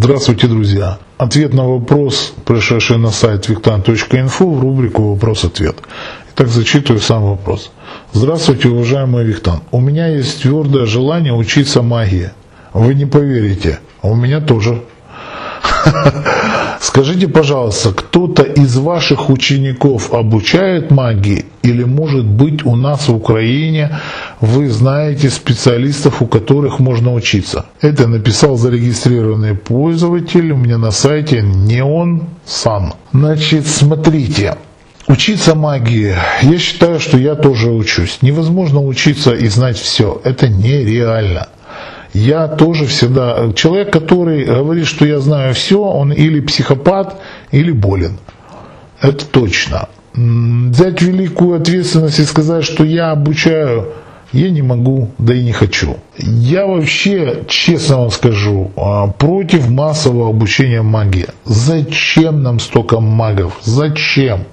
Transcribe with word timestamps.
Здравствуйте, 0.00 0.46
друзья! 0.46 0.98
Ответ 1.16 1.52
на 1.54 1.64
вопрос, 1.64 2.32
пришедший 2.44 2.98
на 2.98 3.10
сайт 3.10 3.48
виктан.инфо 3.48 4.48
в 4.48 4.60
рубрику 4.60 5.02
«Вопрос-ответ». 5.02 5.74
Итак, 6.30 6.46
зачитываю 6.46 7.00
сам 7.00 7.24
вопрос. 7.24 7.72
Здравствуйте, 8.12 8.68
уважаемый 8.68 9.24
Виктан. 9.24 9.58
У 9.72 9.80
меня 9.80 10.06
есть 10.06 10.42
твердое 10.42 10.86
желание 10.86 11.34
учиться 11.34 11.82
магии. 11.82 12.30
Вы 12.72 12.94
не 12.94 13.06
поверите, 13.06 13.80
а 14.00 14.06
у 14.06 14.14
меня 14.14 14.40
тоже. 14.40 14.84
Скажите, 16.80 17.26
пожалуйста, 17.26 17.90
кто-то 17.92 18.44
из 18.44 18.76
ваших 18.76 19.30
учеников 19.30 20.14
обучает 20.14 20.92
магии 20.92 21.46
или 21.62 21.82
может 21.82 22.24
быть 22.24 22.64
у 22.64 22.76
нас 22.76 23.08
в 23.08 23.14
Украине 23.16 23.98
вы 24.40 24.68
знаете 24.68 25.30
специалистов, 25.30 26.22
у 26.22 26.26
которых 26.26 26.78
можно 26.78 27.12
учиться? 27.14 27.66
Это 27.80 28.06
написал 28.06 28.56
зарегистрированный 28.56 29.54
пользователь 29.54 30.52
у 30.52 30.56
меня 30.56 30.78
на 30.78 30.90
сайте 30.90 31.40
Neon 31.40 32.22
Sun. 32.46 32.92
Значит, 33.12 33.66
смотрите, 33.66 34.56
Учиться 35.06 35.54
магии, 35.54 36.14
я 36.42 36.58
считаю, 36.58 37.00
что 37.00 37.16
я 37.16 37.34
тоже 37.34 37.70
учусь. 37.70 38.18
Невозможно 38.20 38.82
учиться 38.84 39.32
и 39.32 39.48
знать 39.48 39.78
все. 39.78 40.20
Это 40.22 40.48
нереально 40.48 41.48
я 42.12 42.48
тоже 42.48 42.86
всегда... 42.86 43.52
Человек, 43.54 43.92
который 43.92 44.44
говорит, 44.44 44.86
что 44.86 45.06
я 45.06 45.20
знаю 45.20 45.54
все, 45.54 45.80
он 45.80 46.12
или 46.12 46.40
психопат, 46.40 47.20
или 47.52 47.70
болен. 47.70 48.18
Это 49.00 49.24
точно. 49.26 49.88
Взять 50.14 51.00
великую 51.02 51.60
ответственность 51.60 52.18
и 52.18 52.24
сказать, 52.24 52.64
что 52.64 52.84
я 52.84 53.12
обучаю, 53.12 53.92
я 54.32 54.50
не 54.50 54.62
могу, 54.62 55.10
да 55.18 55.34
и 55.34 55.42
не 55.42 55.52
хочу. 55.52 55.96
Я 56.18 56.66
вообще, 56.66 57.44
честно 57.48 57.98
вам 57.98 58.10
скажу, 58.10 58.70
а, 58.76 59.06
против 59.08 59.68
массового 59.70 60.28
обучения 60.30 60.82
магии. 60.82 61.26
Зачем 61.44 62.42
нам 62.42 62.60
столько 62.60 63.00
магов? 63.00 63.58
Зачем? 63.62 64.44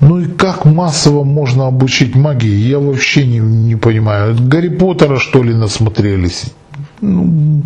Ну 0.00 0.20
и 0.20 0.26
как 0.26 0.64
массово 0.64 1.24
можно 1.24 1.66
обучить 1.66 2.14
магии, 2.14 2.68
я 2.68 2.78
вообще 2.78 3.26
не, 3.26 3.38
не 3.38 3.76
понимаю. 3.76 4.36
Гарри 4.38 4.68
Поттера 4.68 5.18
что 5.18 5.42
ли 5.42 5.52
насмотрелись? 5.52 6.44
Ну, 7.00 7.62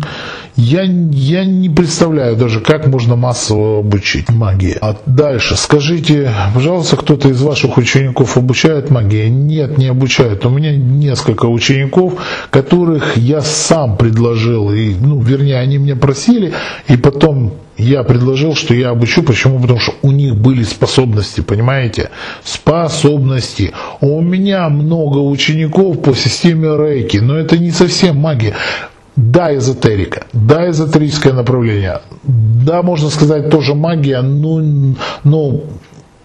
я, 0.55 0.83
я 0.83 1.45
не 1.45 1.69
представляю 1.69 2.35
даже, 2.35 2.59
как 2.59 2.87
можно 2.87 3.15
массово 3.15 3.79
обучить 3.79 4.29
магии. 4.29 4.77
А 4.79 4.95
дальше, 5.05 5.55
скажите, 5.55 6.31
пожалуйста, 6.53 6.97
кто-то 6.97 7.29
из 7.29 7.41
ваших 7.41 7.77
учеников 7.77 8.37
обучает 8.37 8.91
магии? 8.91 9.27
Нет, 9.29 9.77
не 9.77 9.87
обучают. 9.87 10.45
У 10.45 10.49
меня 10.49 10.75
несколько 10.75 11.47
учеников, 11.47 12.13
которых 12.51 13.17
я 13.17 13.41
сам 13.41 13.97
предложил, 13.97 14.71
и, 14.71 14.93
ну, 14.93 15.19
вернее, 15.19 15.59
они 15.59 15.77
меня 15.77 15.95
просили, 15.95 16.53
и 16.87 16.97
потом 16.97 17.53
я 17.77 18.03
предложил, 18.03 18.55
что 18.55 18.73
я 18.75 18.89
обучу. 18.89 19.23
Почему? 19.23 19.59
Потому 19.59 19.79
что 19.79 19.93
у 20.03 20.11
них 20.11 20.35
были 20.35 20.63
способности, 20.63 21.41
понимаете? 21.41 22.11
Способности. 22.43 23.71
У 23.99 24.21
меня 24.21 24.69
много 24.69 25.17
учеников 25.17 26.01
по 26.01 26.15
системе 26.15 26.77
рейки, 26.77 27.17
но 27.17 27.35
это 27.35 27.57
не 27.57 27.71
совсем 27.71 28.17
магия. 28.17 28.55
Да, 29.15 29.55
эзотерика, 29.55 30.25
да, 30.33 30.69
эзотерическое 30.69 31.33
направление, 31.33 32.01
да, 32.23 32.81
можно 32.81 33.09
сказать, 33.09 33.49
тоже 33.49 33.75
магия, 33.75 34.21
но, 34.21 34.95
но 35.23 35.61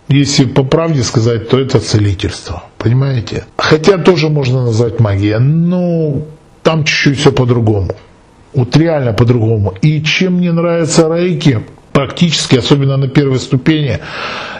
если 0.08 0.47
по 0.47 0.64
правде 0.64 1.03
сказать, 1.03 1.50
то 1.50 1.59
это 1.59 1.81
целительство, 1.81 2.64
понимаете? 2.78 3.44
Хотя 3.59 3.98
тоже 3.98 4.31
можно 4.31 4.64
назвать 4.64 5.00
магией, 5.00 5.39
но 5.39 6.22
там 6.62 6.84
чуть-чуть 6.84 7.19
все 7.19 7.33
по-другому. 7.33 7.94
Вот 8.55 8.75
реально 8.77 9.12
по-другому. 9.12 9.75
И 9.83 10.03
чем 10.03 10.34
мне 10.39 10.53
нравится 10.53 11.14
рейки, 11.14 11.61
практически, 11.98 12.58
особенно 12.58 12.96
на 12.96 13.08
первой 13.08 13.38
ступени, 13.38 13.98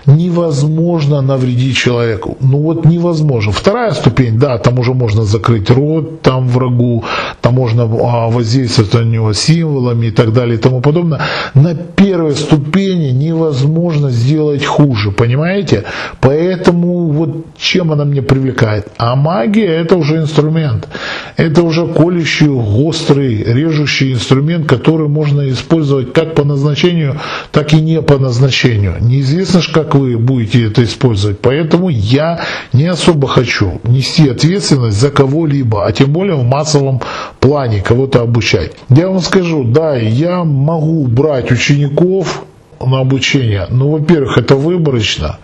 невозможно 0.07 1.23
навредить 1.23 1.77
человеку. 1.77 2.37
Ну 2.41 2.59
вот 2.59 2.85
невозможно. 2.85 3.53
Вторая 3.53 3.93
ступень, 3.93 4.39
да, 4.39 4.59
там 4.59 4.79
уже 4.79 4.93
можно 4.93 5.25
закрыть 5.25 5.71
рот 5.71 6.23
там 6.23 6.49
врагу, 6.49 7.05
там 7.41 7.55
можно 7.55 7.83
а, 7.83 8.29
воздействовать 8.29 8.95
на 8.95 9.05
него 9.05 9.33
символами 9.33 10.07
и 10.07 10.11
так 10.11 10.33
далее 10.33 10.55
и 10.55 10.59
тому 10.59 10.81
подобное. 10.81 11.21
На 11.55 11.75
первой 11.75 12.35
ступени 12.35 13.11
невозможно 13.13 14.11
сделать 14.11 14.65
хуже, 14.65 15.11
понимаете? 15.11 15.85
Поэтому 16.21 17.09
вот 17.13 17.47
чем 17.57 17.93
она 17.93 18.05
мне 18.05 18.23
привлекает? 18.23 18.89
А 18.99 19.15
магия 19.15 19.67
это 19.67 19.97
уже 19.97 20.17
инструмент. 20.17 20.89
Это 21.37 21.63
уже 21.63 21.87
колющий, 21.87 22.49
острый, 22.49 23.45
режущий 23.45 24.13
инструмент, 24.13 24.67
который 24.67 25.09
можно 25.09 25.49
использовать 25.49 26.13
как 26.13 26.35
по 26.35 26.45
назначению, 26.45 27.21
так 27.53 27.73
и 27.73 27.81
не 27.81 28.03
по 28.03 28.19
назначению. 28.19 28.97
Неизвестно, 29.01 29.61
как 29.73 29.95
вы 29.95 30.17
будете 30.17 30.67
это 30.67 30.85
использовать. 30.85 31.41
Поэтому 31.41 31.89
я 31.89 32.41
не 32.73 32.87
особо 32.87 33.29
хочу 33.29 33.81
нести 33.85 34.29
ответственность 34.29 35.01
за 35.01 35.11
кого-либо, 35.11 35.87
а 35.87 35.93
тем 35.93 36.13
более 36.13 36.37
в 36.37 36.45
массовом 36.45 37.01
плане 37.41 37.81
кого-то 37.81 38.23
обучать. 38.23 38.73
Я 38.89 39.09
вам 39.09 39.21
скажу, 39.21 39.65
да, 39.65 39.97
я 39.97 40.45
могу 40.45 41.07
брать 41.07 41.51
учеников 41.51 42.45
на 42.81 43.01
обучение, 43.01 43.67
но, 43.71 43.91
во-первых, 43.91 44.39
это 44.39 44.55
выборочно, 44.57 45.39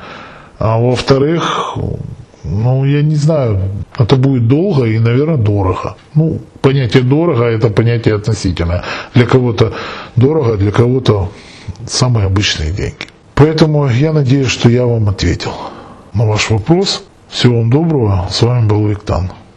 а 0.58 0.78
во-вторых, 0.78 1.76
ну, 2.64 2.84
я 2.84 3.02
не 3.02 3.16
знаю, 3.16 3.58
это 3.98 4.16
будет 4.16 4.48
долго 4.48 4.84
и, 4.84 4.98
наверное, 4.98 5.36
дорого. 5.36 5.96
Ну, 6.14 6.38
понятие 6.60 7.02
дорого– 7.02 7.44
это 7.44 7.68
понятие 7.70 8.14
относительное. 8.14 8.82
Для 9.14 9.26
кого-то 9.26 9.72
дорого, 10.16 10.56
для 10.56 10.70
кого-то 10.70 11.28
самые 11.86 12.26
обычные 12.26 12.72
деньги. 12.72 13.06
Поэтому 13.34 13.88
я 13.88 14.12
надеюсь, 14.12 14.48
что 14.48 14.68
я 14.70 14.84
вам 14.86 15.08
ответил 15.08 15.52
на 16.14 16.26
ваш 16.26 16.50
вопрос. 16.50 17.04
Всего 17.28 17.58
вам 17.58 17.70
доброго. 17.70 18.26
С 18.30 18.42
вами 18.42 18.68
был 18.68 18.88
Виктан. 18.88 19.30